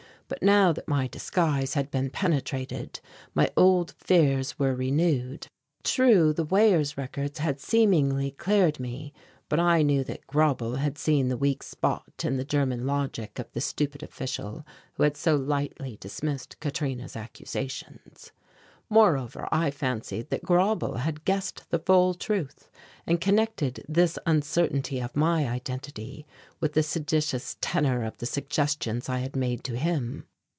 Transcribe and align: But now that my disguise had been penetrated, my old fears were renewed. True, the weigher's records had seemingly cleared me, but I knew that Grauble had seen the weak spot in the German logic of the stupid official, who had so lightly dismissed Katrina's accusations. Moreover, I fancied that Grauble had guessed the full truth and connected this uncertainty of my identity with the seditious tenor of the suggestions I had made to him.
But 0.31 0.41
now 0.41 0.71
that 0.71 0.87
my 0.87 1.07
disguise 1.09 1.73
had 1.73 1.91
been 1.91 2.09
penetrated, 2.09 3.01
my 3.35 3.51
old 3.57 3.91
fears 3.97 4.57
were 4.57 4.73
renewed. 4.73 5.47
True, 5.83 6.31
the 6.31 6.45
weigher's 6.45 6.97
records 6.97 7.39
had 7.39 7.59
seemingly 7.59 8.31
cleared 8.31 8.79
me, 8.79 9.11
but 9.49 9.59
I 9.59 9.81
knew 9.81 10.05
that 10.05 10.25
Grauble 10.27 10.77
had 10.77 10.97
seen 10.97 11.27
the 11.27 11.35
weak 11.35 11.63
spot 11.63 12.23
in 12.23 12.37
the 12.37 12.45
German 12.45 12.87
logic 12.87 13.39
of 13.39 13.51
the 13.51 13.59
stupid 13.59 14.03
official, 14.03 14.65
who 14.93 15.03
had 15.03 15.17
so 15.17 15.35
lightly 15.35 15.97
dismissed 15.99 16.61
Katrina's 16.61 17.17
accusations. 17.17 18.31
Moreover, 18.93 19.47
I 19.53 19.71
fancied 19.71 20.31
that 20.31 20.43
Grauble 20.43 20.95
had 20.97 21.23
guessed 21.23 21.63
the 21.69 21.79
full 21.79 22.13
truth 22.13 22.69
and 23.07 23.21
connected 23.21 23.85
this 23.87 24.19
uncertainty 24.25 24.99
of 24.99 25.15
my 25.15 25.47
identity 25.47 26.27
with 26.59 26.73
the 26.73 26.83
seditious 26.83 27.55
tenor 27.61 28.03
of 28.03 28.17
the 28.17 28.25
suggestions 28.25 29.07
I 29.07 29.19
had 29.19 29.33
made 29.33 29.63
to 29.63 29.77
him. 29.77 30.25